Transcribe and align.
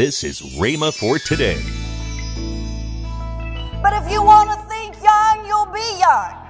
This 0.00 0.24
is 0.24 0.40
Rhema 0.56 0.96
for 0.96 1.18
today. 1.18 1.60
But 3.82 3.92
if 4.00 4.10
you 4.10 4.24
want 4.24 4.48
to 4.48 4.56
think 4.64 4.96
young, 5.04 5.44
you'll 5.44 5.68
be 5.68 5.84
young. 6.00 6.40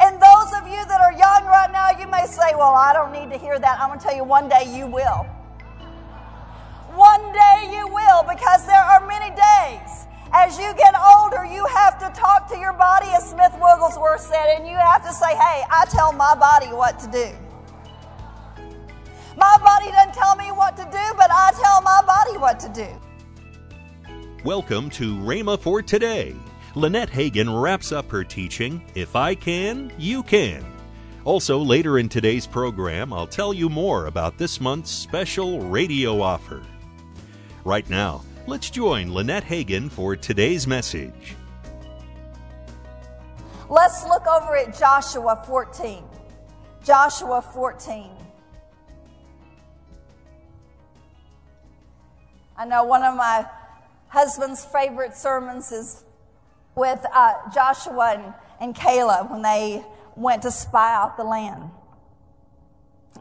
And 0.00 0.16
those 0.16 0.48
of 0.56 0.64
you 0.64 0.80
that 0.88 1.04
are 1.04 1.12
young 1.12 1.44
right 1.44 1.68
now, 1.70 1.90
you 2.00 2.08
may 2.08 2.24
say, 2.24 2.56
Well, 2.56 2.72
I 2.72 2.94
don't 2.94 3.12
need 3.12 3.30
to 3.30 3.38
hear 3.38 3.58
that. 3.58 3.78
I'm 3.78 3.88
going 3.88 4.00
to 4.00 4.02
tell 4.06 4.16
you 4.16 4.24
one 4.24 4.48
day 4.48 4.64
you 4.74 4.86
will. 4.86 5.28
One 6.96 7.30
day 7.36 7.76
you 7.76 7.86
will, 7.86 8.24
because 8.24 8.64
there 8.64 8.84
are 8.88 9.06
many 9.06 9.36
days. 9.36 10.08
As 10.32 10.56
you 10.56 10.72
get 10.80 10.94
older, 10.96 11.44
you 11.44 11.66
have 11.66 11.98
to 11.98 12.08
talk 12.18 12.48
to 12.48 12.56
your 12.56 12.72
body, 12.72 13.08
as 13.12 13.28
Smith 13.28 13.52
Wigglesworth 13.60 14.22
said, 14.22 14.56
and 14.56 14.66
you 14.66 14.78
have 14.78 15.04
to 15.04 15.12
say, 15.12 15.36
Hey, 15.36 15.60
I 15.68 15.84
tell 15.90 16.14
my 16.14 16.34
body 16.36 16.72
what 16.72 16.98
to 17.00 17.06
do. 17.12 17.36
My 19.40 19.56
body 19.62 19.90
doesn't 19.90 20.12
tell 20.12 20.36
me 20.36 20.52
what 20.52 20.76
to 20.76 20.84
do, 20.84 21.04
but 21.16 21.30
I 21.30 21.52
tell 21.56 21.80
my 21.80 21.99
body 22.30 22.38
what 22.38 22.60
to 22.60 22.68
do. 22.68 22.88
Welcome 24.44 24.90
to 24.90 25.16
Rhema 25.16 25.58
for 25.58 25.82
today. 25.82 26.34
Lynette 26.74 27.10
Hagin 27.10 27.60
wraps 27.60 27.92
up 27.92 28.10
her 28.10 28.24
teaching, 28.24 28.82
If 28.94 29.16
I 29.16 29.34
Can, 29.34 29.92
You 29.98 30.22
Can. 30.22 30.64
Also, 31.24 31.58
later 31.58 31.98
in 31.98 32.08
today's 32.08 32.46
program, 32.46 33.12
I'll 33.12 33.26
tell 33.26 33.52
you 33.52 33.68
more 33.68 34.06
about 34.06 34.38
this 34.38 34.60
month's 34.60 34.90
special 34.90 35.60
radio 35.60 36.20
offer. 36.22 36.62
Right 37.64 37.88
now, 37.90 38.22
let's 38.46 38.70
join 38.70 39.12
Lynette 39.12 39.44
Hagin 39.44 39.90
for 39.90 40.16
today's 40.16 40.66
message. 40.66 41.36
Let's 43.68 44.04
look 44.04 44.26
over 44.26 44.56
at 44.56 44.76
Joshua 44.78 45.42
14. 45.46 46.04
Joshua 46.82 47.42
14. 47.42 48.10
I 52.60 52.66
know 52.66 52.84
one 52.84 53.02
of 53.02 53.16
my 53.16 53.46
husband's 54.08 54.62
favorite 54.62 55.16
sermons 55.16 55.72
is 55.72 56.04
with 56.74 57.02
uh, 57.10 57.32
Joshua 57.54 58.16
and, 58.18 58.34
and 58.60 58.76
Caleb 58.76 59.30
when 59.30 59.40
they 59.40 59.82
went 60.14 60.42
to 60.42 60.50
spy 60.50 60.94
out 60.94 61.16
the 61.16 61.24
land. 61.24 61.70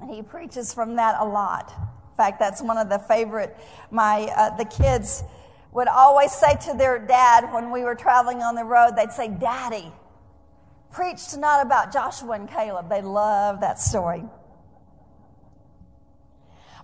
And 0.02 0.12
he 0.12 0.24
preaches 0.24 0.74
from 0.74 0.98
that 0.98 1.16
a 1.22 1.26
lot. 1.26 1.74
In 1.78 2.18
fact, 2.18 2.38
that's 2.38 2.62
one 2.62 2.78
of 2.78 2.90
the 2.90 3.00
favorite. 3.00 3.56
My 3.92 4.24
uh, 4.36 4.58
the 4.58 4.66
kids 4.66 5.24
would 5.72 5.88
always 5.88 6.34
say 6.34 6.58
to 6.66 6.74
their 6.78 7.00
dad 7.00 7.54
when 7.54 7.72
we 7.72 7.84
were 7.84 7.96
traveling 7.96 8.42
on 8.42 8.56
the 8.56 8.66
road, 8.66 8.98
they'd 8.98 9.14
say, 9.14 9.30
"Daddy, 9.30 9.90
preach 10.92 11.30
tonight 11.30 11.62
about 11.62 11.94
Joshua 11.94 12.34
and 12.34 12.50
Caleb." 12.50 12.90
They 12.90 13.02
love 13.02 13.62
that 13.62 13.80
story. 13.80 14.26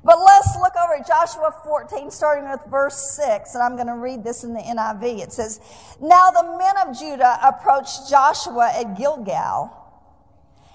But 0.06 0.20
let's 0.24 0.56
look 0.58 0.74
over 0.76 0.94
at 0.94 1.08
Joshua 1.08 1.52
14, 1.64 2.12
starting 2.12 2.48
with 2.48 2.62
verse 2.70 2.96
6, 3.18 3.56
and 3.56 3.64
I'm 3.64 3.74
going 3.76 3.88
to 3.88 3.96
read 3.96 4.24
this 4.24 4.44
in 4.44 4.54
the 4.54 4.60
NIV. 4.60 5.24
It 5.24 5.34
says, 5.34 5.60
Now 6.00 6.30
the 6.30 6.44
men 6.60 6.76
of 6.88 6.98
Judah 6.98 7.40
approached 7.44 8.08
Joshua 8.08 8.72
at 8.72 8.96
Gilgal, 8.96 9.76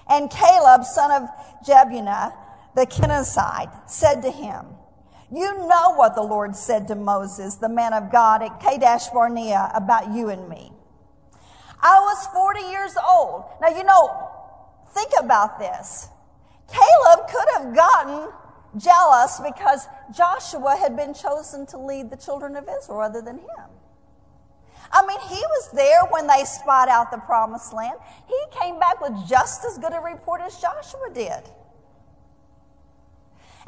and 0.09 0.29
Caleb, 0.29 0.83
son 0.83 1.11
of 1.23 1.29
Jephunneh, 1.65 2.33
the 2.75 2.85
Kenizzite, 2.85 3.89
said 3.89 4.21
to 4.23 4.31
him, 4.31 4.65
You 5.31 5.65
know 5.65 5.93
what 5.95 6.13
the 6.13 6.23
Lord 6.23 6.53
said 6.53 6.89
to 6.89 6.95
Moses, 6.95 7.55
the 7.55 7.69
man 7.69 7.93
of 7.93 8.11
God, 8.11 8.43
at 8.43 8.59
Kadesh 8.59 9.07
Barnea 9.13 9.71
about 9.73 10.13
you 10.13 10.27
and 10.27 10.49
me. 10.49 10.73
I 11.81 12.01
was 12.01 12.27
40 12.33 12.69
years 12.69 12.95
old. 13.07 13.45
Now, 13.61 13.69
you 13.69 13.85
know, 13.85 14.29
think 14.93 15.11
about 15.17 15.57
this. 15.57 16.09
Caleb 16.67 17.29
could 17.29 17.47
have 17.55 17.73
gotten 17.73 18.27
jealous 18.77 19.39
because 19.43 19.87
Joshua 20.15 20.75
had 20.75 20.95
been 20.95 21.13
chosen 21.13 21.65
to 21.67 21.77
lead 21.77 22.09
the 22.09 22.17
children 22.17 22.55
of 22.55 22.67
Israel 22.69 22.99
rather 22.99 23.21
than 23.21 23.37
him. 23.37 23.69
I 24.91 25.05
mean, 25.05 25.19
he 25.21 25.35
was 25.35 25.71
there 25.71 26.03
when 26.09 26.27
they 26.27 26.43
spied 26.43 26.89
out 26.89 27.11
the 27.11 27.17
promised 27.17 27.73
land. 27.73 27.97
He 28.27 28.37
came 28.59 28.79
back 28.79 28.99
with 28.99 29.13
just 29.27 29.63
as 29.65 29.77
good 29.77 29.93
a 29.93 29.99
report 29.99 30.41
as 30.41 30.59
Joshua 30.59 31.09
did. 31.13 31.43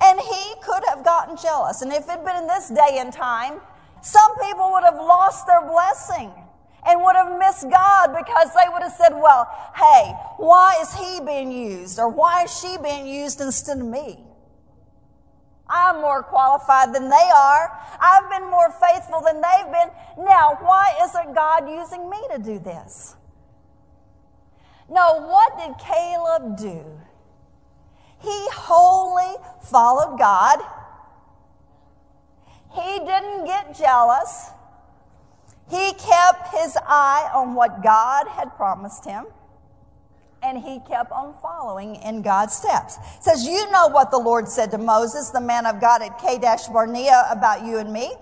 And 0.01 0.19
he 0.19 0.53
could 0.61 0.83
have 0.89 1.05
gotten 1.05 1.37
jealous. 1.37 1.81
And 1.81 1.93
if 1.93 2.03
it 2.03 2.09
had 2.09 2.25
been 2.25 2.35
in 2.35 2.47
this 2.47 2.69
day 2.69 2.97
and 2.97 3.13
time, 3.13 3.61
some 4.01 4.37
people 4.39 4.71
would 4.73 4.83
have 4.83 4.95
lost 4.95 5.47
their 5.47 5.61
blessing 5.61 6.31
and 6.85 7.01
would 7.01 7.15
have 7.15 7.39
missed 7.39 7.69
God 7.69 8.07
because 8.07 8.53
they 8.53 8.67
would 8.73 8.81
have 8.81 8.91
said, 8.91 9.13
well, 9.13 9.47
hey, 9.75 10.13
why 10.37 10.77
is 10.81 10.93
he 10.93 11.21
being 11.25 11.51
used? 11.51 11.99
Or 11.99 12.09
why 12.09 12.43
is 12.43 12.59
she 12.59 12.75
being 12.83 13.07
used 13.07 13.39
instead 13.39 13.77
of 13.77 13.85
me? 13.85 14.19
I'm 15.69 16.01
more 16.01 16.23
qualified 16.23 16.93
than 16.93 17.09
they 17.09 17.29
are. 17.35 17.71
I've 17.99 18.29
been 18.29 18.49
more 18.49 18.71
faithful 18.71 19.21
than 19.21 19.41
they've 19.41 19.71
been. 19.71 20.25
Now, 20.25 20.57
why 20.59 20.93
isn't 21.03 21.33
God 21.33 21.69
using 21.69 22.09
me 22.09 22.17
to 22.33 22.39
do 22.39 22.59
this? 22.59 23.15
No, 24.89 25.21
what 25.21 25.57
did 25.57 25.77
Caleb 25.79 26.57
do? 26.57 26.83
He 28.21 28.47
wholly 28.51 29.35
followed 29.61 30.19
God. 30.19 30.59
He 32.73 32.99
didn't 32.99 33.45
get 33.45 33.77
jealous. 33.77 34.49
He 35.69 35.93
kept 35.93 36.53
his 36.55 36.77
eye 36.85 37.29
on 37.33 37.53
what 37.55 37.83
God 37.83 38.27
had 38.27 38.55
promised 38.55 39.05
him 39.05 39.25
and 40.43 40.57
he 40.57 40.79
kept 40.87 41.11
on 41.11 41.33
following 41.41 41.95
in 41.95 42.21
God's 42.21 42.53
steps. 42.53 42.97
It 43.17 43.23
says, 43.23 43.45
You 43.45 43.71
know 43.71 43.87
what 43.87 44.11
the 44.11 44.19
Lord 44.19 44.47
said 44.49 44.71
to 44.71 44.77
Moses, 44.77 45.29
the 45.29 45.41
man 45.41 45.65
of 45.65 45.79
God 45.79 46.01
at 46.01 46.19
Kadesh 46.19 46.67
Barnea, 46.67 47.27
about 47.31 47.65
you 47.65 47.77
and 47.77 47.91
me. 47.91 48.13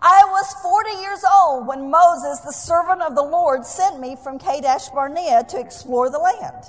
I 0.00 0.22
was 0.30 0.54
40 0.62 1.02
years 1.02 1.24
old 1.30 1.66
when 1.66 1.90
Moses, 1.90 2.40
the 2.40 2.52
servant 2.52 3.02
of 3.02 3.14
the 3.14 3.22
Lord, 3.22 3.66
sent 3.66 4.00
me 4.00 4.16
from 4.16 4.38
Kadesh 4.38 4.88
Barnea 4.88 5.44
to 5.48 5.60
explore 5.60 6.08
the 6.08 6.18
land. 6.18 6.64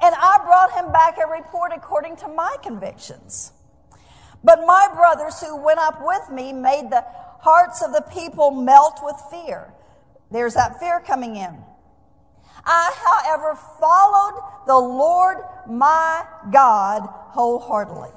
And 0.00 0.14
I 0.14 0.38
brought 0.44 0.72
him 0.72 0.92
back 0.92 1.18
a 1.18 1.30
report 1.30 1.72
according 1.74 2.16
to 2.16 2.28
my 2.28 2.56
convictions. 2.62 3.52
But 4.42 4.60
my 4.66 4.88
brothers 4.94 5.40
who 5.40 5.62
went 5.62 5.78
up 5.78 5.98
with 6.00 6.30
me 6.30 6.52
made 6.52 6.90
the 6.90 7.04
hearts 7.40 7.82
of 7.82 7.92
the 7.92 8.02
people 8.12 8.50
melt 8.50 9.00
with 9.02 9.16
fear. 9.30 9.72
There's 10.30 10.54
that 10.54 10.78
fear 10.80 11.00
coming 11.00 11.36
in. 11.36 11.56
I, 12.66 12.92
however, 13.04 13.58
followed 13.80 14.42
the 14.66 14.76
Lord 14.76 15.38
my 15.68 16.24
God 16.50 17.02
wholeheartedly. 17.06 18.10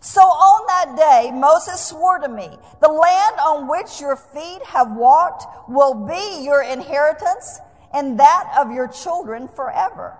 So 0.00 0.20
on 0.20 0.66
that 0.66 0.96
day, 0.96 1.30
Moses 1.32 1.80
swore 1.80 2.18
to 2.18 2.28
me, 2.28 2.50
the 2.80 2.88
land 2.88 3.36
on 3.40 3.68
which 3.68 4.00
your 4.00 4.16
feet 4.16 4.62
have 4.66 4.94
walked 4.94 5.46
will 5.68 6.06
be 6.06 6.44
your 6.44 6.62
inheritance 6.62 7.58
and 7.92 8.20
that 8.20 8.54
of 8.58 8.70
your 8.70 8.86
children 8.86 9.48
forever. 9.48 10.18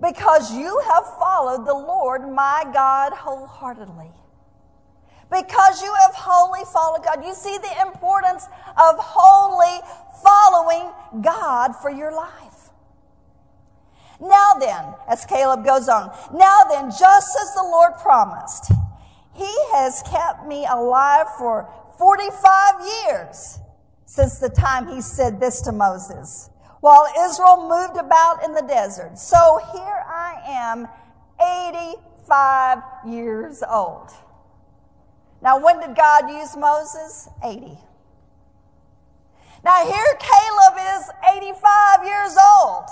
Because 0.00 0.54
you 0.54 0.82
have 0.92 1.04
followed 1.18 1.66
the 1.66 1.74
Lord 1.74 2.30
my 2.30 2.64
God 2.72 3.12
wholeheartedly. 3.12 4.10
Because 5.30 5.80
you 5.82 5.94
have 6.02 6.14
wholly 6.14 6.64
followed 6.72 7.04
God. 7.04 7.24
You 7.24 7.34
see 7.34 7.56
the 7.58 7.80
importance 7.86 8.46
of 8.76 8.96
wholly 8.98 9.80
following 10.24 10.90
God 11.22 11.76
for 11.76 11.90
your 11.90 12.12
life. 12.12 12.70
Now 14.20 14.54
then, 14.54 14.94
as 15.08 15.24
Caleb 15.24 15.64
goes 15.64 15.88
on, 15.88 16.14
now 16.34 16.64
then, 16.68 16.90
just 16.90 17.36
as 17.40 17.54
the 17.54 17.62
Lord 17.62 17.92
promised, 18.02 18.70
He 19.34 19.54
has 19.72 20.02
kept 20.02 20.46
me 20.46 20.66
alive 20.70 21.26
for 21.38 21.70
45 21.98 22.74
years 23.06 23.58
since 24.04 24.38
the 24.38 24.50
time 24.50 24.88
He 24.88 25.00
said 25.00 25.40
this 25.40 25.62
to 25.62 25.72
Moses, 25.72 26.50
while 26.80 27.06
Israel 27.18 27.68
moved 27.68 27.98
about 27.98 28.44
in 28.44 28.52
the 28.52 28.62
desert. 28.62 29.18
So 29.18 29.60
here 29.72 30.04
I 30.06 30.42
am, 30.46 30.86
85 31.40 32.78
years 33.06 33.62
old. 33.66 34.10
Now, 35.42 35.58
when 35.58 35.80
did 35.80 35.96
God 35.96 36.30
use 36.30 36.56
Moses? 36.56 37.28
80. 37.44 37.78
Now, 39.64 39.84
here 39.84 40.18
Caleb 40.18 40.98
is 40.98 41.10
85 41.36 42.06
years 42.06 42.36
old. 42.58 42.84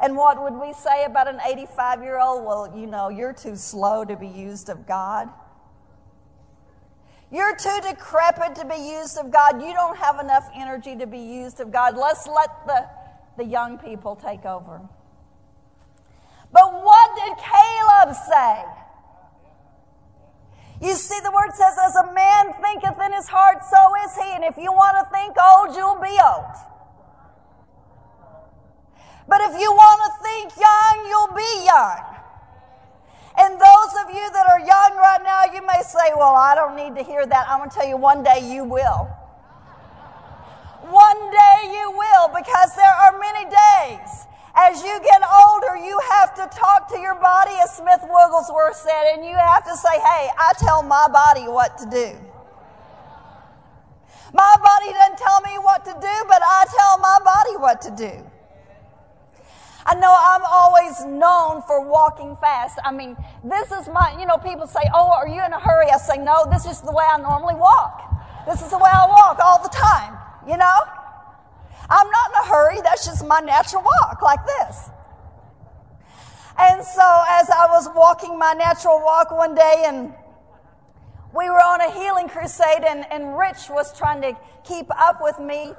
And 0.00 0.16
what 0.16 0.42
would 0.42 0.54
we 0.54 0.72
say 0.72 1.04
about 1.04 1.28
an 1.28 1.40
85 1.44 2.02
year 2.02 2.18
old? 2.18 2.44
Well, 2.44 2.72
you 2.74 2.86
know, 2.86 3.10
you're 3.10 3.34
too 3.34 3.56
slow 3.56 4.04
to 4.04 4.16
be 4.16 4.28
used 4.28 4.70
of 4.70 4.86
God. 4.86 5.28
You're 7.30 7.54
too 7.54 7.78
decrepit 7.82 8.56
to 8.56 8.64
be 8.64 8.76
used 8.76 9.18
of 9.18 9.30
God. 9.30 9.62
You 9.62 9.72
don't 9.72 9.96
have 9.96 10.18
enough 10.18 10.50
energy 10.54 10.96
to 10.96 11.06
be 11.06 11.18
used 11.18 11.60
of 11.60 11.70
God. 11.70 11.96
Let's 11.96 12.26
let 12.26 12.66
the, 12.66 12.88
the 13.36 13.44
young 13.44 13.78
people 13.78 14.16
take 14.16 14.44
over. 14.44 14.80
But 16.52 16.82
what 16.82 17.10
did 17.16 17.36
Caleb 17.38 18.16
say? 18.28 18.64
You 20.80 20.94
see, 20.94 21.20
the 21.20 21.30
word 21.30 21.52
says, 21.52 21.76
as 21.76 21.94
a 21.96 22.12
man 22.12 22.54
thinketh 22.56 22.96
in 23.04 23.12
his 23.12 23.28
heart, 23.28 23.58
so 23.68 23.80
is 24.04 24.16
he. 24.16 24.32
And 24.32 24.44
if 24.44 24.56
you 24.56 24.72
want 24.72 24.96
to 24.96 25.04
think 25.12 25.36
old, 25.36 25.76
you'll 25.76 26.00
be 26.00 26.16
old. 26.16 26.56
But 29.28 29.42
if 29.42 29.60
you 29.60 29.70
want 29.70 30.00
to 30.08 30.10
think 30.24 30.56
young, 30.56 30.96
you'll 31.06 31.36
be 31.36 31.64
young. 31.68 32.10
And 33.38 33.54
those 33.60 33.92
of 34.02 34.10
you 34.10 34.26
that 34.32 34.46
are 34.48 34.58
young 34.58 34.96
right 34.96 35.20
now, 35.22 35.52
you 35.54 35.64
may 35.64 35.82
say, 35.82 36.12
Well, 36.16 36.34
I 36.34 36.54
don't 36.56 36.74
need 36.74 36.96
to 36.96 37.04
hear 37.04 37.24
that. 37.24 37.46
I'm 37.48 37.58
going 37.58 37.70
to 37.70 37.76
tell 37.76 37.86
you 37.86 37.96
one 37.96 38.24
day 38.24 38.40
you 38.52 38.64
will. 38.64 39.06
One 40.90 41.30
day 41.30 41.70
you 41.70 41.92
will, 41.92 42.28
because 42.34 42.74
there 42.74 42.92
are 42.92 43.18
many 43.20 43.44
days. 43.44 44.26
As 44.54 44.82
you 44.82 45.00
get 45.02 45.22
older, 45.22 45.76
you 45.76 45.98
have 46.10 46.34
to 46.34 46.58
talk 46.58 46.88
to 46.92 46.98
your 46.98 47.14
body, 47.14 47.52
as 47.62 47.76
Smith 47.76 48.02
Wigglesworth 48.02 48.76
said, 48.76 49.14
and 49.14 49.24
you 49.24 49.36
have 49.36 49.64
to 49.64 49.76
say, 49.76 49.94
Hey, 49.94 50.28
I 50.38 50.52
tell 50.58 50.82
my 50.82 51.08
body 51.08 51.42
what 51.42 51.78
to 51.78 51.86
do. 51.86 52.18
My 54.32 54.56
body 54.62 54.92
doesn't 54.92 55.18
tell 55.18 55.40
me 55.40 55.58
what 55.58 55.84
to 55.84 55.92
do, 55.92 56.16
but 56.28 56.42
I 56.42 56.64
tell 56.76 56.98
my 56.98 57.18
body 57.24 57.56
what 57.56 57.80
to 57.82 57.90
do. 57.90 58.30
I 59.86 59.94
know 59.94 60.14
I'm 60.14 60.42
always 60.44 61.04
known 61.04 61.62
for 61.62 61.88
walking 61.88 62.36
fast. 62.36 62.78
I 62.84 62.92
mean, 62.92 63.16
this 63.42 63.72
is 63.72 63.88
my, 63.88 64.16
you 64.18 64.26
know, 64.26 64.36
people 64.36 64.66
say, 64.66 64.82
Oh, 64.94 65.10
are 65.10 65.28
you 65.28 65.42
in 65.44 65.52
a 65.52 65.60
hurry? 65.60 65.90
I 65.90 65.98
say, 65.98 66.18
No, 66.18 66.46
this 66.50 66.66
is 66.66 66.80
the 66.80 66.92
way 66.92 67.04
I 67.08 67.18
normally 67.18 67.54
walk. 67.54 68.46
This 68.46 68.62
is 68.62 68.70
the 68.70 68.78
way 68.78 68.90
I 68.90 69.06
walk 69.06 69.38
all 69.38 69.62
the 69.62 69.68
time, 69.68 70.18
you 70.46 70.56
know? 70.56 70.99
I'm 71.90 72.08
not 72.08 72.30
in 72.30 72.36
a 72.36 72.46
hurry. 72.46 72.80
That's 72.82 73.04
just 73.04 73.26
my 73.26 73.40
natural 73.40 73.82
walk, 73.82 74.22
like 74.22 74.38
this. 74.46 74.90
And 76.58 76.84
so, 76.84 77.24
as 77.28 77.50
I 77.50 77.66
was 77.70 77.88
walking 77.94 78.38
my 78.38 78.52
natural 78.52 79.00
walk 79.00 79.30
one 79.30 79.54
day, 79.54 79.84
and 79.86 80.12
we 81.34 81.50
were 81.50 81.60
on 81.60 81.80
a 81.80 81.90
healing 81.92 82.28
crusade, 82.28 82.84
and, 82.86 83.04
and 83.10 83.36
Rich 83.36 83.70
was 83.70 83.96
trying 83.96 84.22
to 84.22 84.36
keep 84.64 84.86
up 84.90 85.18
with 85.20 85.38
me. 85.38 85.72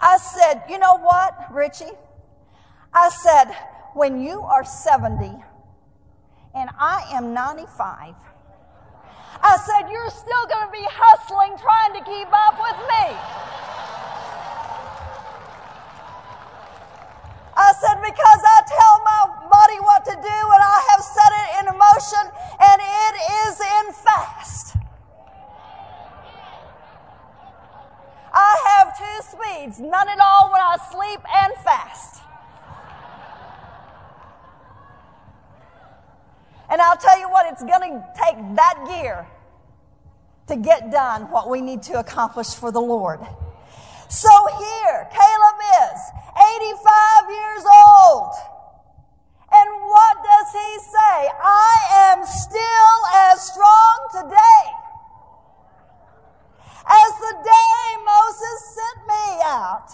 I 0.00 0.18
said, 0.18 0.64
You 0.68 0.78
know 0.78 0.98
what, 0.98 1.34
Richie? 1.52 1.96
I 2.92 3.08
said, 3.08 3.54
When 3.94 4.20
you 4.20 4.40
are 4.40 4.64
70 4.64 5.32
and 6.54 6.70
I 6.78 7.10
am 7.12 7.34
95, 7.34 8.14
I 9.44 9.60
said, 9.60 9.92
You're 9.92 10.08
still 10.08 10.46
going 10.48 10.64
to 10.64 10.72
be 10.72 10.86
hustling, 10.88 11.52
trying 11.60 11.92
to 11.92 12.00
keep 12.00 12.32
up 12.32 12.56
with 12.56 12.80
me. 12.88 13.04
I 17.52 17.70
said, 17.76 18.00
Because 18.00 18.40
I 18.40 18.58
tell 18.64 18.94
my 19.04 19.22
body 19.52 19.78
what 19.84 20.00
to 20.08 20.16
do 20.16 20.38
and 20.48 20.62
I 20.64 20.78
have 20.96 21.02
set 21.04 21.32
it 21.44 21.48
in 21.60 21.64
motion 21.76 22.24
and 22.56 22.78
it 22.80 23.14
is 23.44 23.54
in 23.60 23.86
fast. 23.92 24.80
I 28.32 28.52
have 28.72 28.96
two 28.96 29.18
speeds, 29.28 29.78
none 29.78 30.08
at 30.08 30.18
all 30.24 30.50
when 30.50 30.60
I 30.60 30.76
sleep 30.90 31.20
and 31.20 31.52
fast. 31.62 32.22
And 36.70 36.80
I'll 36.80 36.96
tell 36.96 37.20
you 37.20 37.28
what, 37.28 37.44
it's 37.52 37.62
going 37.62 37.92
to 37.92 38.04
take 38.16 38.36
that 38.56 38.82
gear 38.88 39.28
to 40.48 40.56
get 40.56 40.90
done 40.90 41.30
what 41.30 41.48
we 41.48 41.60
need 41.60 41.82
to 41.84 41.98
accomplish 41.98 42.54
for 42.54 42.70
the 42.70 42.80
Lord. 42.80 43.20
So 44.08 44.30
here, 44.58 45.08
Caleb 45.10 45.58
is 45.88 46.00
85 46.60 47.30
years 47.30 47.64
old. 47.86 48.32
And 49.50 49.70
what 49.82 50.16
does 50.24 50.52
he 50.52 50.78
say? 50.78 51.30
I 51.42 51.76
am 52.12 52.26
still 52.26 52.98
as 53.30 53.42
strong 53.42 54.08
today 54.12 54.84
as 56.84 57.12
the 57.16 57.34
day 57.40 57.84
Moses 58.04 58.58
sent 58.76 58.98
me 59.08 59.26
out. 59.46 59.88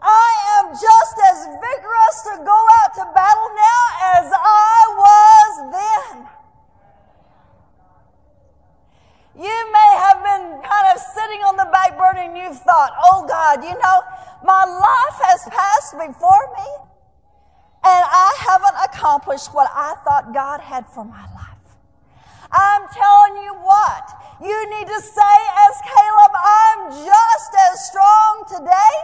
I 0.00 0.30
am 0.60 0.72
just 0.72 1.16
as 1.32 1.38
vigorous 1.58 2.16
to 2.28 2.44
go 2.44 2.58
out 2.82 2.92
to 2.94 3.04
battle 3.14 3.50
now 3.56 3.82
as 4.20 4.26
I 4.30 4.78
was 4.94 5.52
then. 5.72 6.28
You 9.34 9.72
may 9.72 9.90
have 9.98 10.22
been 10.22 10.62
kind 10.62 10.86
of 10.94 11.00
sitting 11.00 11.42
on 11.42 11.56
the 11.56 11.66
back 11.72 11.98
burner 11.98 12.20
and 12.20 12.36
you've 12.36 12.60
thought, 12.60 12.92
oh 13.02 13.26
God, 13.26 13.64
you 13.64 13.74
know, 13.74 13.98
my 14.44 14.62
life 14.62 15.18
has 15.26 15.42
passed 15.50 15.98
before 15.98 16.46
me 16.54 16.68
and 17.84 18.04
I 18.06 18.30
haven't 18.38 18.76
what 19.52 19.70
I 19.72 19.94
thought 20.04 20.34
God 20.34 20.60
had 20.60 20.86
for 20.86 21.04
my 21.04 21.22
life. 21.34 21.54
I'm 22.50 22.82
telling 22.92 23.42
you 23.42 23.54
what, 23.54 24.04
you 24.40 24.70
need 24.70 24.86
to 24.86 25.00
say 25.00 25.36
as 25.66 25.74
Caleb, 25.82 26.32
I'm 26.34 26.90
just 27.04 27.50
as 27.70 27.86
strong 27.88 28.44
today 28.48 28.94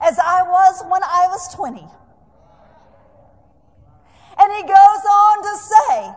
as 0.00 0.18
I 0.18 0.42
was 0.42 0.82
when 0.88 1.02
I 1.02 1.26
was 1.28 1.54
20. 1.54 1.80
And 4.38 4.52
he 4.52 4.62
goes 4.62 5.02
on 5.04 5.42
to 5.42 5.56
say, 5.58 6.14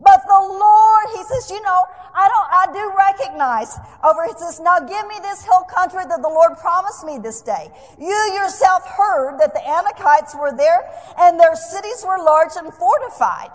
but 0.00 0.22
the 0.26 0.40
Lord, 0.40 1.06
he 1.16 1.22
says, 1.24 1.50
you 1.50 1.62
know, 1.62 1.84
I 2.18 2.26
don't, 2.26 2.48
I 2.50 2.64
do 2.74 2.84
recognize 2.98 3.78
over, 4.02 4.26
he 4.26 4.34
says, 4.34 4.58
now 4.58 4.80
give 4.80 5.06
me 5.06 5.22
this 5.22 5.44
hill 5.44 5.62
country 5.70 6.02
that 6.02 6.18
the 6.20 6.28
Lord 6.28 6.58
promised 6.58 7.06
me 7.06 7.18
this 7.22 7.42
day. 7.42 7.70
You 7.94 8.18
yourself 8.34 8.82
heard 8.90 9.38
that 9.38 9.54
the 9.54 9.62
Anakites 9.62 10.34
were 10.34 10.50
there 10.50 10.82
and 11.16 11.38
their 11.38 11.54
cities 11.54 12.02
were 12.02 12.18
large 12.18 12.58
and 12.58 12.74
fortified. 12.74 13.54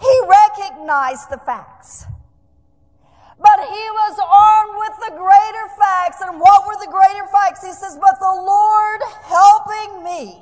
He 0.00 0.14
recognized 0.24 1.28
the 1.28 1.36
facts. 1.44 2.08
But 3.36 3.60
he 3.60 3.84
was 3.92 4.16
armed 4.24 4.74
with 4.80 4.96
the 5.04 5.12
greater 5.20 5.66
facts. 5.76 6.24
And 6.24 6.40
what 6.40 6.64
were 6.64 6.80
the 6.80 6.88
greater 6.88 7.28
facts? 7.28 7.60
He 7.60 7.72
says, 7.72 7.98
but 8.00 8.16
the 8.20 8.36
Lord 8.40 9.00
helping 9.28 10.02
me. 10.02 10.40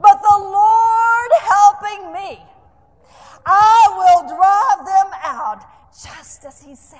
But 0.00 0.18
the 0.18 0.38
Lord 0.42 1.30
helping 1.46 2.12
me. 2.12 2.42
I 3.46 3.86
will 3.94 4.34
drive 4.34 4.82
them 4.82 5.10
out 5.22 5.77
just 6.02 6.44
as 6.44 6.62
he 6.62 6.74
said. 6.74 6.98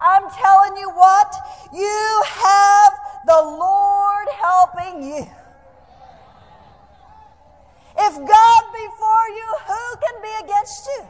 I'm 0.00 0.30
telling 0.30 0.76
you 0.76 0.90
what, 0.90 1.34
you 1.74 2.22
have 2.24 2.92
the 3.26 3.42
Lord 3.42 4.28
helping 4.40 5.02
you. 5.02 5.26
If 8.00 8.14
God 8.14 8.62
be 8.72 8.86
for 8.96 9.28
you, 9.34 9.46
who 9.66 9.96
can 9.96 10.22
be 10.22 10.44
against 10.44 10.86
you? 10.86 11.04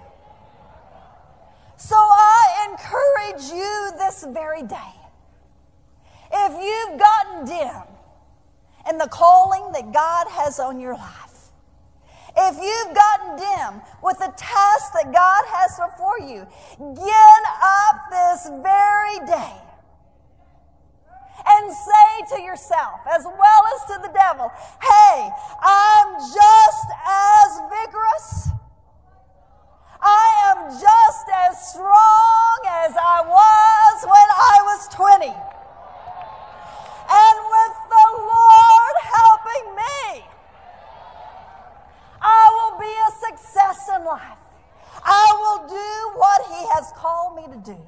So 1.76 1.96
I 1.96 2.68
encourage 2.70 3.52
you 3.52 3.92
this 3.98 4.24
very 4.30 4.62
day. 4.62 4.94
If 6.32 6.52
you've 6.52 6.98
gotten 6.98 7.44
dim 7.46 7.82
in 8.88 8.98
the 8.98 9.08
calling 9.08 9.70
that 9.72 9.92
God 9.92 10.26
has 10.30 10.58
on 10.58 10.80
your 10.80 10.94
life, 10.94 11.27
if 12.48 12.56
you've 12.56 12.94
gotten 12.96 13.36
dim 13.36 13.82
with 14.02 14.18
the 14.18 14.32
task 14.36 14.92
that 14.96 15.12
God 15.12 15.42
has 15.52 15.76
before 15.76 16.20
you, 16.20 16.46
get 16.96 17.42
up 17.60 17.96
this 18.08 18.48
very 18.64 19.20
day 19.28 19.68
and 21.46 21.72
say 21.72 22.36
to 22.36 22.42
yourself, 22.42 23.00
as 23.12 23.24
well 23.24 23.62
as 23.76 23.80
to 23.92 23.96
the 24.02 24.12
devil, 24.12 24.50
hey, 24.80 25.30
I'm 25.62 26.08
just 26.18 26.88
as 27.04 27.50
vigorous. 27.68 28.48
I 30.00 30.26
am 30.48 30.70
just 30.72 31.26
as 31.48 31.72
strong 31.72 32.58
as 32.86 32.94
I 32.96 33.22
was 33.26 33.96
when 34.04 34.28
I 34.30 34.56
was 34.62 34.88
20. 34.94 35.26
And 37.08 37.36
with 37.52 37.76
the 37.88 38.06
Lord 38.24 38.94
helping 39.02 39.66
me, 39.74 40.24
I 42.20 42.44
will 42.56 42.78
be 42.78 42.92
a 42.92 43.10
success 43.26 43.88
in 43.96 44.04
life. 44.04 44.38
I 45.04 45.26
will 45.40 45.68
do 45.68 46.18
what 46.18 46.42
He 46.48 46.66
has 46.74 46.92
called 46.96 47.27
me 47.38 47.46
to 47.54 47.58
do. 47.62 47.78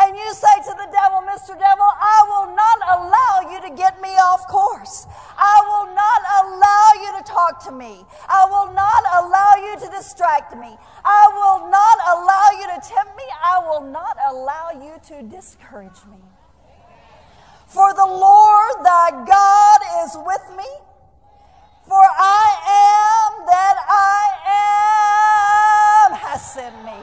And 0.00 0.16
you 0.16 0.32
say 0.32 0.56
to 0.64 0.72
the 0.80 0.88
devil, 0.88 1.20
Mr. 1.28 1.52
Devil, 1.58 1.84
I 1.84 2.24
will 2.24 2.56
not 2.56 2.78
allow 2.96 3.52
you 3.52 3.60
to 3.68 3.76
get 3.76 4.00
me 4.00 4.08
off 4.16 4.46
course. 4.48 5.06
I 5.36 5.60
will 5.68 5.92
not 5.92 6.20
allow 6.40 6.86
you 7.04 7.10
to 7.20 7.22
talk 7.28 7.62
to 7.66 7.72
me. 7.72 8.04
I 8.28 8.46
will 8.48 8.72
not 8.72 9.04
allow 9.20 9.56
you 9.60 9.76
to 9.84 9.90
distract 9.92 10.56
me. 10.56 10.72
I 11.04 11.22
will 11.36 11.68
not 11.68 11.98
allow 12.16 12.46
you 12.60 12.66
to 12.72 12.80
tempt 12.80 13.14
me. 13.16 13.24
I 13.44 13.58
will 13.68 13.84
not 13.92 14.16
allow 14.30 14.70
you 14.72 14.96
to 15.08 15.22
discourage 15.28 16.00
me. 16.08 16.22
For 17.66 17.92
the 17.92 18.06
Lord 18.06 18.74
thy 18.82 19.10
God 19.26 19.80
is 20.04 20.16
with 20.24 20.56
me. 20.56 20.70
For 21.90 21.98
I 21.98 22.48
am 22.70 23.46
that 23.46 23.76
I 23.90 24.30
am 24.46 26.14
has 26.14 26.54
sent 26.54 26.76
me. 26.84 26.94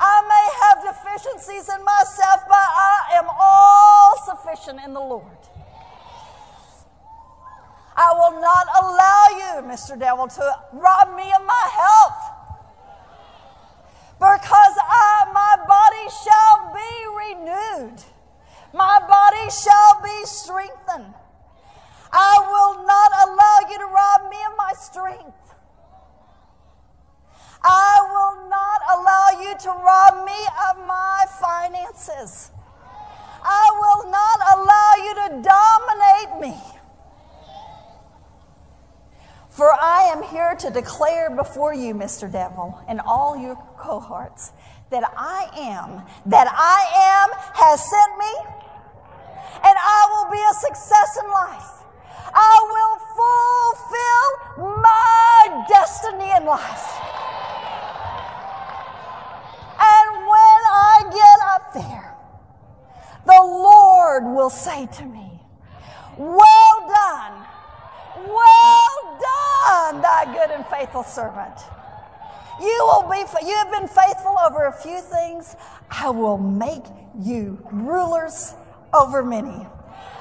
I 0.00 0.16
may 0.26 0.46
have 0.62 0.78
deficiencies 0.90 1.68
in 1.72 1.84
myself, 1.84 2.40
but 2.48 2.58
I 2.58 3.14
am 3.14 3.26
all 3.30 4.18
sufficient 4.26 4.80
in 4.84 4.92
the 4.92 5.00
Lord. 5.00 5.38
I 7.94 8.10
will 8.10 8.40
not 8.40 8.66
allow 8.82 9.22
you, 9.38 9.68
Mr. 9.70 9.96
Devil, 9.96 10.26
to 10.26 10.56
rob 10.72 11.14
me 11.14 11.30
of 11.30 11.46
my 11.46 11.66
health. 11.70 12.22
Because 14.18 14.74
I, 14.82 15.30
my 15.32 15.54
body 15.68 16.06
shall 16.24 16.74
be 16.74 16.90
renewed. 17.22 18.02
My 18.74 18.98
body 19.06 19.50
shall 19.50 20.02
be 20.02 20.24
strengthened. 20.24 21.14
I 22.12 22.38
will 22.50 22.62
you 23.72 23.78
to 23.78 23.86
rob 23.86 24.30
me 24.30 24.36
of 24.50 24.56
my 24.58 24.72
strength. 24.74 25.54
I 27.64 27.94
will 28.12 28.50
not 28.50 28.80
allow 28.92 29.40
you 29.40 29.54
to 29.56 29.70
rob 29.70 30.26
me 30.26 30.40
of 30.68 30.86
my 30.86 31.24
finances. 31.92 32.50
I 33.44 33.68
will 33.80 34.10
not 34.10 34.38
allow 34.54 34.92
you 35.04 35.14
to 35.14 35.28
dominate 35.48 36.40
me. 36.40 36.62
For 39.48 39.70
I 39.70 40.12
am 40.14 40.22
here 40.22 40.54
to 40.60 40.70
declare 40.70 41.28
before 41.28 41.74
you, 41.74 41.94
Mr. 41.94 42.30
Devil, 42.30 42.80
and 42.88 43.00
all 43.00 43.36
your 43.36 43.56
cohorts, 43.76 44.52
that 44.90 45.04
I 45.16 45.48
am, 45.58 46.02
that 46.26 46.46
I 46.48 46.80
am 47.20 47.30
has 47.54 47.80
sent 47.80 48.01
to 64.94 65.04
me, 65.04 65.40
Well 66.18 66.88
done, 66.88 67.46
well 68.26 69.18
done, 69.20 70.02
thy 70.02 70.24
good 70.34 70.50
and 70.50 70.66
faithful 70.66 71.04
servant. 71.04 71.58
You 72.60 72.78
will 72.86 73.08
be, 73.10 73.18
you 73.46 73.54
have 73.56 73.70
been 73.72 73.88
faithful 73.88 74.36
over 74.46 74.66
a 74.66 74.72
few 74.72 75.00
things. 75.00 75.56
I 75.90 76.10
will 76.10 76.38
make 76.38 76.84
you 77.20 77.58
rulers 77.72 78.54
over 78.92 79.22
many. 79.24 79.66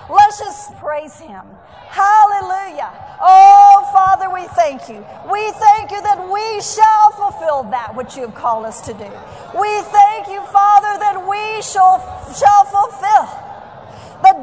Let's 0.09 0.39
just 0.39 0.77
praise 0.77 1.19
him. 1.19 1.43
Hallelujah. 1.89 2.91
Oh, 3.21 3.89
Father, 3.93 4.33
we 4.33 4.47
thank 4.55 4.89
you. 4.89 5.05
We 5.31 5.51
thank 5.51 5.91
you 5.91 6.01
that 6.01 6.19
we 6.31 6.61
shall 6.61 7.11
fulfill 7.11 7.63
that 7.71 7.95
which 7.95 8.15
you 8.15 8.23
have 8.23 8.35
called 8.35 8.65
us 8.65 8.81
to 8.87 8.93
do. 8.93 9.11
We 9.59 9.81
thank 9.91 10.27
you, 10.27 10.41
Father, 10.47 10.97
that 10.99 11.27
we 11.27 11.61
shall, 11.61 11.99
shall 12.33 12.65
fulfill 12.65 13.50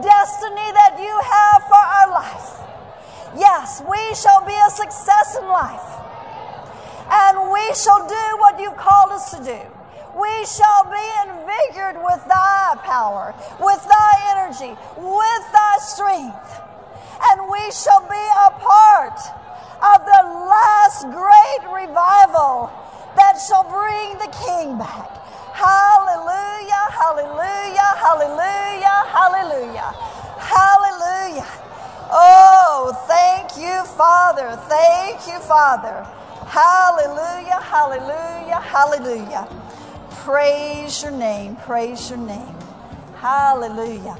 destiny 0.02 0.68
that 0.72 0.96
you 0.98 1.12
have 1.12 1.60
for 1.68 1.82
our 1.82 2.08
life. 2.12 2.48
Yes, 3.36 3.82
we 3.88 4.14
shall 4.14 4.44
be 4.46 4.56
a 4.56 4.70
success 4.70 5.36
in 5.36 5.46
life. 5.46 5.88
And 7.10 7.50
we 7.50 7.64
shall 7.74 8.06
do 8.06 8.24
what 8.38 8.60
you've 8.60 8.76
called 8.76 9.12
us 9.12 9.30
to 9.32 9.44
do 9.44 9.78
we 10.18 10.44
shall 10.46 10.84
be 10.90 11.06
invigorated 11.30 12.02
with 12.02 12.22
thy 12.26 12.74
power, 12.82 13.34
with 13.60 13.82
thy 13.86 14.12
energy, 14.34 14.74
with 14.96 15.44
thy 15.52 15.76
strength. 15.78 16.60
And 17.30 17.48
we 17.50 17.70
shall 17.70 18.02
be 18.02 18.26
a 18.46 18.50
part 18.58 19.18
of 19.78 19.98
the 20.06 20.22
last 20.50 21.06
great 21.06 21.62
revival 21.70 22.70
that 23.16 23.38
shall 23.46 23.64
bring 23.64 24.18
the 24.18 24.30
King 24.46 24.78
back. 24.78 25.17
Hallelujah, 25.58 26.86
hallelujah, 26.94 27.90
hallelujah, 27.98 28.98
hallelujah, 29.10 29.90
hallelujah. 30.38 31.48
Oh, 32.12 32.94
thank 33.08 33.56
you, 33.58 33.84
Father. 33.96 34.54
Thank 34.68 35.26
you, 35.26 35.40
Father. 35.40 36.06
Hallelujah, 36.46 37.60
hallelujah, 37.60 38.60
hallelujah. 38.60 39.48
Praise 40.22 41.02
your 41.02 41.10
name. 41.10 41.56
Praise 41.56 42.08
your 42.08 42.20
name. 42.20 42.54
Hallelujah. 43.16 44.16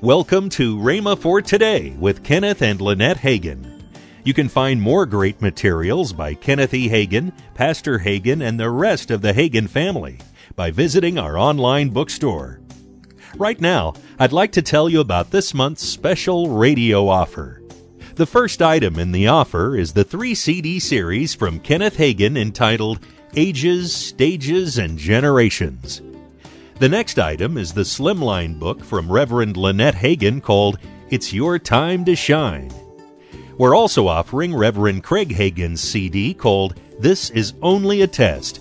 Welcome 0.00 0.50
to 0.50 0.78
Rhema 0.78 1.18
for 1.18 1.42
Today 1.42 1.96
with 1.98 2.22
Kenneth 2.22 2.62
and 2.62 2.80
Lynette 2.80 3.18
Hagin. 3.18 3.71
You 4.24 4.34
can 4.34 4.48
find 4.48 4.80
more 4.80 5.04
great 5.04 5.42
materials 5.42 6.12
by 6.12 6.34
Kenneth 6.34 6.74
E. 6.74 6.88
Hagin, 6.88 7.32
Pastor 7.54 7.98
Hagin, 7.98 8.40
and 8.40 8.58
the 8.58 8.70
rest 8.70 9.10
of 9.10 9.20
the 9.20 9.32
Hagin 9.32 9.68
family 9.68 10.18
by 10.54 10.70
visiting 10.70 11.18
our 11.18 11.36
online 11.36 11.88
bookstore. 11.88 12.60
Right 13.36 13.60
now, 13.60 13.94
I'd 14.20 14.32
like 14.32 14.52
to 14.52 14.62
tell 14.62 14.88
you 14.88 15.00
about 15.00 15.30
this 15.30 15.54
month's 15.54 15.82
special 15.82 16.50
radio 16.50 17.08
offer. 17.08 17.62
The 18.14 18.26
first 18.26 18.62
item 18.62 18.98
in 18.98 19.10
the 19.10 19.26
offer 19.26 19.76
is 19.76 19.92
the 19.92 20.04
three 20.04 20.34
CD 20.34 20.78
series 20.78 21.34
from 21.34 21.58
Kenneth 21.58 21.96
Hagin 21.96 22.36
entitled 22.36 23.00
Ages, 23.34 23.92
Stages, 23.92 24.78
and 24.78 24.98
Generations. 24.98 26.02
The 26.78 26.88
next 26.88 27.18
item 27.18 27.56
is 27.56 27.72
the 27.72 27.82
Slimline 27.82 28.58
book 28.58 28.84
from 28.84 29.10
Reverend 29.10 29.56
Lynette 29.56 29.94
Hagin 29.94 30.42
called 30.42 30.78
It's 31.10 31.32
Your 31.32 31.58
Time 31.58 32.04
to 32.04 32.14
Shine. 32.14 32.70
We're 33.58 33.76
also 33.76 34.06
offering 34.06 34.54
Reverend 34.54 35.04
Craig 35.04 35.30
Hagin's 35.30 35.80
CD 35.80 36.34
called 36.34 36.78
This 36.98 37.30
Is 37.30 37.54
Only 37.62 38.02
a 38.02 38.06
Test. 38.06 38.60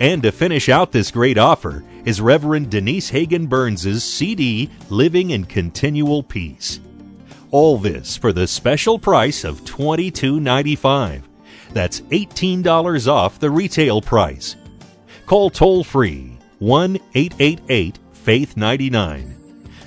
And 0.00 0.22
to 0.22 0.30
finish 0.30 0.68
out 0.68 0.92
this 0.92 1.10
great 1.10 1.38
offer 1.38 1.82
is 2.04 2.20
Reverend 2.20 2.70
Denise 2.70 3.10
Hagin 3.10 3.48
Burns's 3.48 4.04
CD 4.04 4.70
Living 4.90 5.30
in 5.30 5.44
Continual 5.44 6.22
Peace. 6.22 6.80
All 7.50 7.78
this 7.78 8.16
for 8.16 8.32
the 8.32 8.46
special 8.46 8.98
price 8.98 9.42
of 9.42 9.62
$22.95. 9.64 11.22
That's 11.72 12.00
$18 12.02 13.08
off 13.08 13.40
the 13.40 13.50
retail 13.50 14.00
price. 14.00 14.56
Call 15.26 15.50
toll 15.50 15.84
free 15.84 16.38
1 16.60 16.98
888 17.14 17.98
Faith 18.12 18.56
99. 18.56 19.34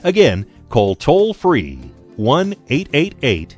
Again, 0.04 0.46
call 0.70 0.96
toll 0.96 1.34
free 1.34 1.78
1 2.18 2.56
888 2.70 3.58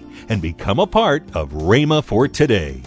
and 0.31 0.41
become 0.41 0.79
a 0.79 0.87
part 0.87 1.23
of 1.35 1.51
Rhema 1.51 2.01
for 2.01 2.25
Today. 2.25 2.81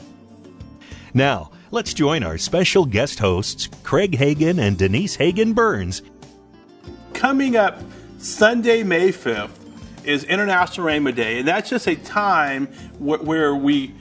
Now, 1.12 1.50
let's 1.70 1.92
join 1.92 2.22
our 2.22 2.38
special 2.38 2.86
guest 2.86 3.18
hosts, 3.18 3.68
Craig 3.82 4.12
Hagin 4.12 4.58
and 4.58 4.78
Denise 4.78 5.18
Hagin 5.18 5.54
Burns. 5.54 6.00
Coming 7.12 7.54
up 7.54 7.82
Sunday, 8.18 8.82
May 8.82 9.10
5th, 9.10 9.50
is 10.04 10.24
International 10.24 10.86
Rhema 10.86 11.14
Day, 11.14 11.38
and 11.38 11.46
that's 11.46 11.68
just 11.68 11.86
a 11.86 11.96
time 11.96 12.66
wh- 12.96 13.22
where 13.22 13.54
we 13.54 13.92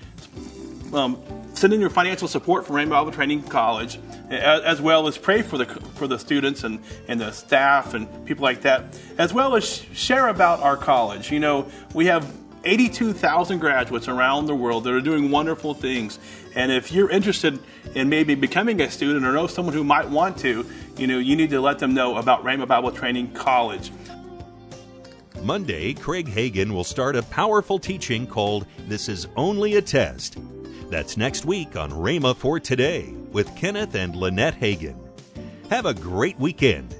um, 0.94 1.22
send 1.54 1.74
in 1.74 1.82
your 1.82 1.90
financial 1.90 2.30
support 2.30 2.66
for 2.66 2.74
Rhema 2.74 2.92
Bible 2.92 3.12
Training 3.12 3.44
College, 3.44 4.00
as, 4.30 4.62
as, 4.62 4.82
well 4.82 5.08
as 5.08 5.18
pray 5.18 5.42
for 5.42 5.58
the 5.58 5.66
for 5.66 6.08
the 6.08 6.18
students 6.18 6.64
and, 6.64 6.80
and 7.10 7.20
the 7.20 7.32
staff 7.32 7.94
and 7.94 8.26
people 8.26 8.44
like 8.44 8.62
that, 8.62 8.98
as 9.18 9.34
well 9.34 9.56
as 9.56 9.84
share 9.94 10.30
about 10.30 10.62
our 10.62 10.78
college. 10.78 11.30
You 11.30 11.42
know, 11.42 11.70
we 11.94 12.06
have 12.06 12.43
82,000 12.64 13.60
graduates 13.60 14.08
around 14.08 14.46
the 14.46 14.56
world 14.56 14.84
that 14.86 14.94
are 14.94 15.02
doing 15.02 15.32
wonderful 15.32 15.74
things. 15.74 16.20
And 16.56 16.72
if 16.72 16.92
you're 16.92 17.10
interested 17.10 17.60
in 17.96 18.10
maybe 18.10 18.36
becoming 18.36 18.82
a 18.82 18.90
student 18.90 19.26
or 19.26 19.34
know 19.34 19.48
someone 19.48 19.74
who 19.74 19.84
might 19.84 20.10
want 20.10 20.38
to, 20.40 20.66
you 20.98 21.08
know, 21.08 21.20
you 21.20 21.36
need 21.36 21.50
to 21.50 21.62
let 21.62 21.80
them 21.80 21.94
know 21.94 22.18
about 22.18 22.44
Rhema 22.44 22.68
Bible 22.68 22.92
Training 22.92 23.32
College. 23.32 23.92
Monday, 25.42 25.94
Craig 25.94 26.28
Hagin 26.28 26.72
will 26.72 26.86
start 26.86 27.16
a 27.16 27.24
powerful 27.24 27.78
teaching 27.78 28.26
called 28.26 28.66
This 28.88 29.10
Is 29.10 29.28
Only 29.36 29.76
a 29.76 29.82
Test. 29.82 30.38
That's 30.90 31.18
next 31.18 31.44
week 31.44 31.76
on 31.76 31.92
Rhema 31.92 32.36
for 32.36 32.60
Today 32.60 33.14
with 33.32 33.54
Kenneth 33.56 33.96
and 33.96 34.16
Lynette 34.16 34.60
Hagin. 34.60 34.96
Have 35.70 35.86
a 35.86 35.94
great 35.94 36.40
weekend 36.40 36.96